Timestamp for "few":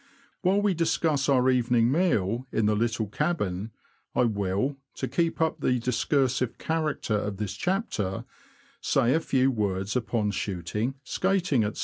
9.19-9.51